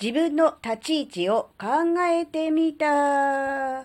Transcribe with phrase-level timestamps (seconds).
[0.00, 1.68] 自分の立ち位置を考
[2.08, 3.80] えてみた。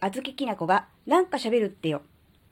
[0.00, 2.02] あずききなこがなんか喋るってよ。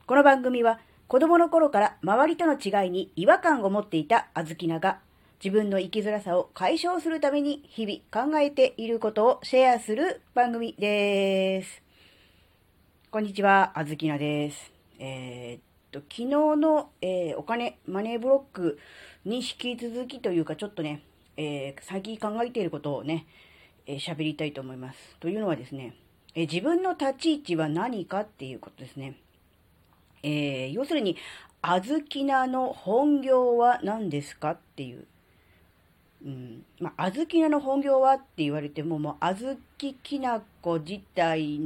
[0.07, 4.99] この番組は子供の頃から周りとの違いに違和感を持っていたあずきなが
[5.43, 11.83] 自分の生きづらさを解消するために日々考えていることをシェアする番組です。
[13.11, 14.71] こんにちは、あずきなです。
[14.97, 15.61] えー、っ
[15.91, 18.79] と、昨日の、えー、お金、マネーブロック
[19.23, 21.01] に引き続きというか、ちょっとね、
[21.37, 23.25] えー、最近考えていることをね、
[23.87, 25.17] え喋りたいと思います。
[25.19, 25.95] というのはですね、
[26.33, 29.17] え自分の立ち位置は何かっていうことですね。
[30.23, 31.17] え要するに、
[31.61, 35.07] あずきなの本業は何ですかっていう。
[36.25, 36.65] うん。
[36.79, 41.59] まあ、あずきなの本業はって言われても、もう、あずききなこ自体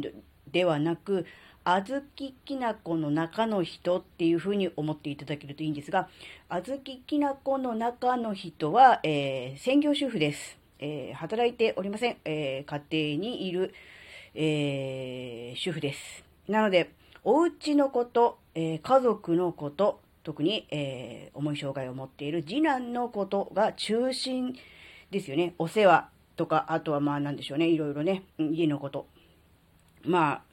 [0.51, 1.25] ではなく、
[1.71, 6.09] あずきなこの中の人っていうふうに思っていただけるといいんですが、
[6.49, 10.57] あずきなこの中の人は、えー、専業主婦です。
[10.79, 12.17] えー、働いておりません。
[12.25, 13.71] えー、家庭にいる、
[14.33, 16.23] え主婦です。
[16.47, 16.89] なので、
[17.23, 24.55] お家のこと、え家族のこと、特に、え重い障害を持っている次男のことが中心
[25.11, 25.53] ですよね。
[25.59, 29.05] お世話とか、あとはまあなんでしょうね、いろいろね、家のこと。
[30.03, 30.48] まあ、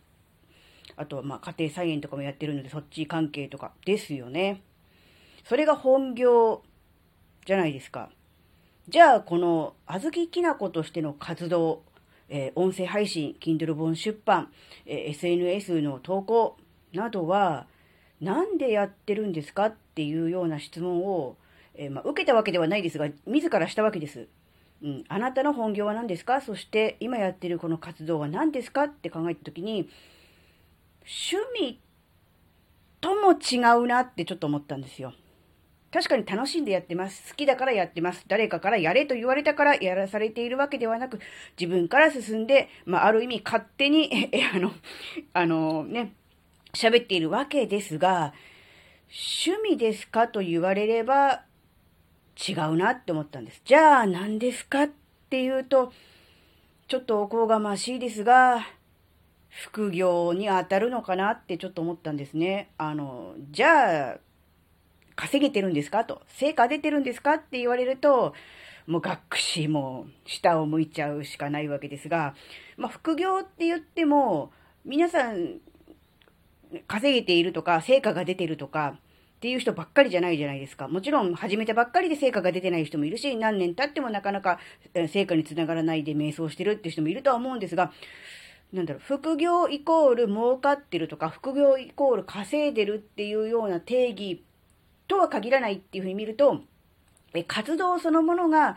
[0.97, 4.63] あとはまあ家庭菜園とかもやってるので、そっち関係とかですよね。
[5.45, 6.63] それが本業
[7.45, 8.11] じゃないですか。
[8.89, 11.83] じゃあ、この、あずききなことしての活動、
[12.29, 14.51] えー、音声配信、Kindle 本出版、
[14.85, 16.57] えー、SNS の投稿
[16.93, 17.67] などは、
[18.21, 21.37] なんでやってるんですかっていうような質問を、
[21.75, 24.29] えー、まあ、受けたわけではないですが、自らしたわけです。
[24.83, 26.41] うん、あなたの本業は何ですか？
[26.41, 28.85] そして今やってるこの活動は何ですか？
[28.85, 29.89] って考えたときに、
[31.07, 31.81] 趣味
[33.01, 35.13] とも違うなってちょっと思ったんですよ。
[35.93, 37.31] 確かに楽しんでやってます。
[37.31, 38.25] 好きだからやってます。
[38.29, 41.21] 誰かからやれと言われたからやらされているわけではなく、
[41.59, 44.11] 自分から進んで、まあ、ある意味勝手に、
[44.55, 44.73] あの、
[45.33, 46.13] あのね、
[46.75, 48.35] 喋っているわけですが、
[49.09, 51.45] 趣味ですかと言われれば
[52.37, 53.63] 違うなって思ったんです。
[53.65, 54.91] じゃあ何ですかっ
[55.31, 55.93] ていうと、
[56.89, 58.67] ちょっとおこがましいですが、
[59.63, 62.71] 副業に当たるのかなってちょっと思ったんですね。
[62.77, 64.19] あの、じゃあ、
[65.15, 68.35] 稼げてるんですかと、成果出てるんですかって言われると、
[68.87, 72.35] もう学士も下を向いちゃうしかないわけですが、
[72.77, 74.53] まあ、副業って言っても、
[74.85, 75.61] 皆さん、
[76.87, 78.99] 稼げているとか、成果が出てるとか、
[79.37, 80.89] っていう人ばっかりじゃないじゃないですか。
[80.89, 84.59] もちろん始めたばっかりで成果が出てない人もいるし、何年経ってもなかなか
[85.09, 87.93] 成果につながらないで迷走してるっていう人もいるとは思うんですが、
[88.77, 94.45] なんだろう、副業イコール儲かってるとか、副業イコール稼いでるっていうような定義
[95.09, 96.61] とは限らないっていうふうに見ると、
[97.33, 98.77] え活動そのものが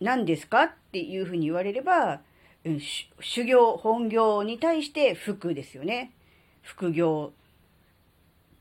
[0.00, 2.22] 何ですかっていうふうに言われれば、
[2.64, 6.12] うん、修行、本業に対して副ですよね。
[6.62, 7.32] 副業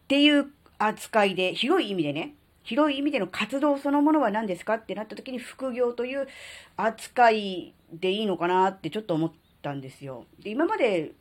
[0.03, 6.27] っていう扱いで、広い意味でね、広い意味での活動そのものは何ですかってなった時に副業という
[6.75, 10.25] 扱いでいいのかなってちょっと思ってたんですよ。
[10.39, 11.11] で今まで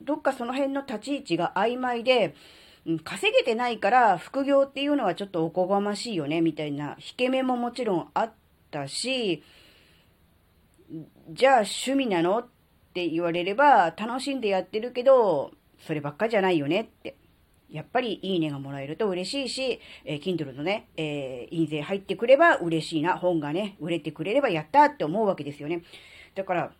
[0.00, 2.34] どっかその辺の立ち位置が曖昧で、
[3.04, 8.32] 稼げてないから副業っていうのはちょっとおこがましいよねみたいな引け目ももちろんあっ
[8.70, 9.42] たし、
[11.30, 12.46] じゃあ趣味なのっ
[12.92, 15.52] て言われれば楽しんでやってるけど、
[15.86, 17.16] そればっかじゃないよねって。
[17.70, 25.82] やっぱりいいねがもらえると嬉しいし、えー、Kindle のね、えー、印税入ってくれば嬉しいな、本がね、売れてくれればやったって思うわけですよね。
[26.36, 26.72] だから、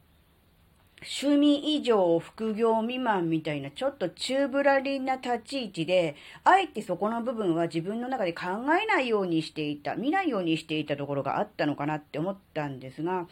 [1.07, 8.45] 趣味以上副業未満みたいなちょっと中ぶらりんな立ち位置で、あえてそこの部分は自分の中で考
[8.83, 13.27] えないようにしていた、見ないようにしていたところがあったのかなって思ったんですが、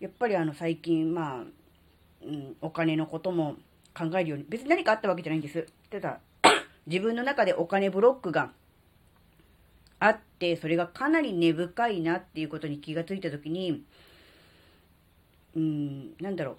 [0.00, 1.44] やっぱりあの最近、まあ、
[2.24, 3.56] うん、お金のことも
[3.96, 5.66] 考えるように、別に何かあったわけじゃないんです。
[5.90, 6.20] ただ、
[6.86, 8.50] 自分の中でお金ブロックが
[10.00, 13.84] あって、それがかなり根深いなっていうことに気がついたときに、
[15.54, 16.56] うん、なんだろう。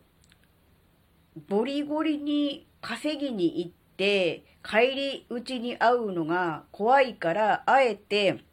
[1.48, 8.44] ボリゴリに稼ぎに行って、帰り討ちに会うのが怖いから、あえて、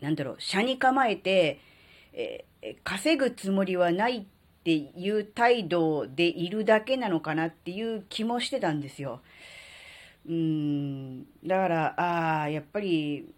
[0.00, 1.60] なんだろう、車に構えて、
[2.12, 2.44] え、
[2.82, 4.24] 稼ぐつもりはないっ
[4.64, 9.20] ていう態度でいるだけなのかなっていう気もしてたんですよ。
[10.28, 13.32] うん、だから、ああ、やっぱり、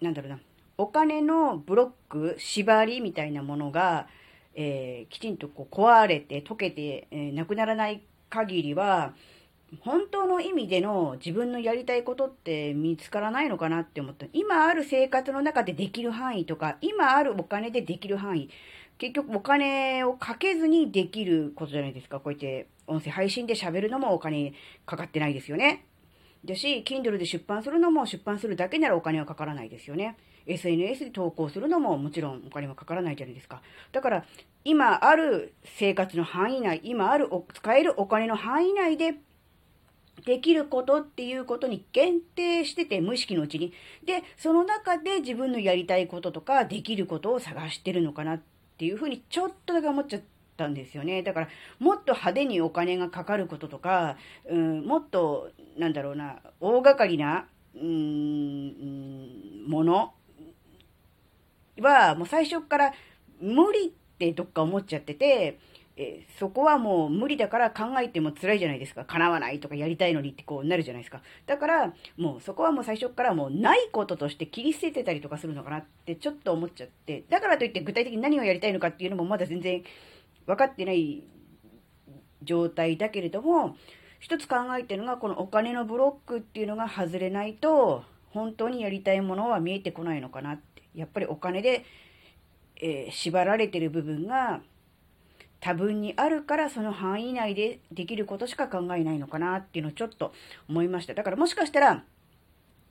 [0.00, 0.40] なんだろうな、
[0.78, 4.08] お金のブロック、縛りみたいなものが、
[4.56, 9.14] えー、きちんとこう壊れて、溶けて、えー、なくならない限りは、
[9.80, 14.26] 本当の意味での自分のやりたいことって見つからないのかなって思った。
[14.32, 18.48] 今ある生活の中でできる範囲とか、今あるお金でできる範囲。
[18.98, 22.20] 結局お金をかけずにできることじゃないですか。
[22.20, 24.54] こうやって音声配信で喋るのもお金
[24.86, 25.84] かかってないですよね。
[26.44, 30.16] だし、Kindle で出版するのも出版するだけならお金はかからないですよね。
[30.46, 33.62] SNS で投稿するのももちろんお金はかからないじゃないですか。
[33.92, 34.24] だから、
[34.64, 39.14] 今ある生活の範囲内、今ある使えるお金の範囲内で
[40.24, 43.72] できることっていうことに限定してて、無意識のうちに。
[44.04, 48.40] で、その中で自分のやりたいこととか、できることを探してるのかなっ
[48.78, 50.22] ていうふうに、ちょっとだけ思っちゃっ
[50.56, 51.22] たんですよね。
[51.22, 54.16] だから、もっと派手にお金がかかることとか、
[54.48, 57.46] うん、もっと、なんだろうな、大掛かりな、
[57.76, 60.12] うん、もの
[61.80, 62.92] は、もう最初から
[63.40, 65.58] 無理ってどっか思っちゃってて、
[65.98, 69.06] え、そこはもう無理だから考えても辛いじゃないですか。
[69.06, 71.22] 叶わないとかやりたいのにってこうなるじゃないですか。
[71.46, 77.24] だから、もうそこはもう最初からもうないこととして切り捨ててたりとかするのかなってちょっと思っちゃって。
[77.30, 79.82] だからといって具体的に何をやりたいのかっていうのもまだ全然
[80.44, 81.24] 分かってない
[82.42, 83.76] 状態だけれども、
[84.20, 90.82] 一つ考えてるのがこのお金のブロックっていうのが外れないと、本当にやりたいものは見えてこないのかなって。
[90.96, 91.84] やっぱりお金で、
[92.76, 94.60] えー、縛られてる部分が
[95.60, 100.32] 多分にあるからその範囲内でできることしか考えないのかなっていうのをちょっと
[100.68, 101.14] 思いました。
[101.14, 102.04] だからもしかしたら、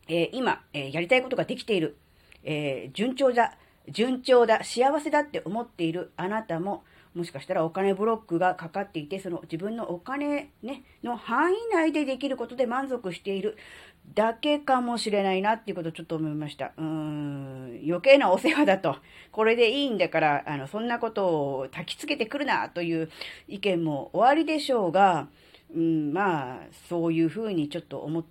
[0.07, 1.97] えー、今、えー、やりたいことができている、
[2.43, 3.57] えー、順調だ、
[3.89, 13.57] 順調だ、幸せだって思っているあなたも、もしかしたらお金ブロックがかかっていて、その自分のお金ね、の範囲内でできることで満足している
[14.13, 16.73] だけかもしれないなっていうことをちょっと思いました。
[16.77, 17.44] うーん、
[17.85, 18.97] 余計なお世話だと。
[19.31, 23.09] これでいいんだから、あの、そんなことを焚きつけてくるなという
[23.47, 25.27] 意見も終わりでしょうが、
[25.75, 28.25] うん、まあ、そういうふうにちょっと思っ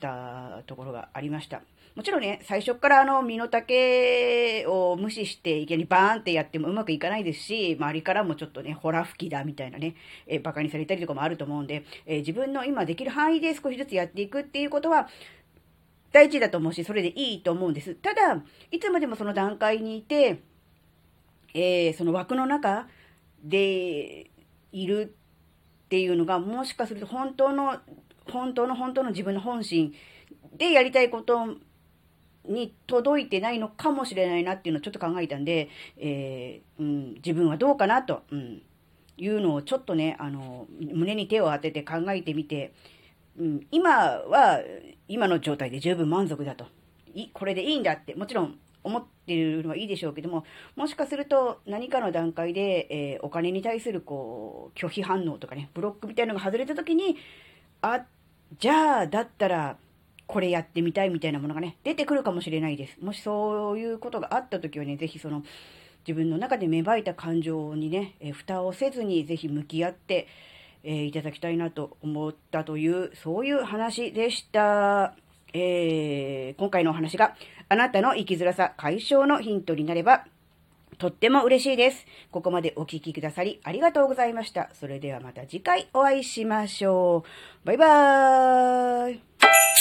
[0.00, 1.62] たところがありました。
[1.94, 9.94] もちろんね、最初からあの、身の丈を無視していきなりバーンってやってもうまくいかないですし、周りからもちょっとね、ホラ吹きだみたいなね、
[10.26, 15.08] えー、馬鹿にされたりとかもあると思うんで、えー、自分の今できる範囲で少しずつやっていくっていうことは、
[16.12, 17.94] 大事だと思うし、それでいいと思うんです。
[17.94, 20.40] ただ、いつまでもその段階にいて、
[21.54, 22.86] えー、その枠の中
[23.42, 24.30] で
[24.72, 25.14] いる
[25.86, 27.78] っていうのが、もしかすると本当の、
[28.30, 29.94] 本当の本当の自分の本心
[30.56, 31.46] でやりたいこと
[32.44, 38.62] に届いてないのかもしれないなっていうのをちょっと考えたんで、えー、うん、自分はどうかなと、うん、
[39.16, 42.74] いうのをちょっとね、あの、胸に手を当てて考えてみて、
[43.38, 44.60] うん、今は、
[45.08, 46.66] 今の状態で十分満足だと。
[47.14, 50.44] い、これでいいんだって、もちろん思ってるのはいいでしょうけども、
[50.76, 57.16] もしかすると何かの段階で、えー、お金に対するこう、拒否反応とかね、ブロックみたいなのが外れた時に、
[57.80, 58.04] あ、
[58.58, 59.76] じゃあ、だったら、
[60.26, 62.98] これやってみたいみたいなものがね、出てくるかもしれないです。
[63.00, 65.42] もしそういうことがあった時はね、ぜひその、
[66.06, 70.26] 自分の中で芽生えた感情にね、え蓋をせずにぜひ向き合って、
[70.84, 75.14] え、いただきたいなと思ったという、そういう話でした。
[75.54, 77.34] えー、今回のお話が
[77.68, 80.24] あなたの生きづらさ解消のヒントになれば
[80.98, 82.06] とっても嬉しいです。
[82.30, 84.70] ここまでお聴きくださりありがとうございました。
[84.74, 87.24] それではまた次回お会いしましょ
[87.64, 87.66] う。
[87.66, 89.71] バイバーイ。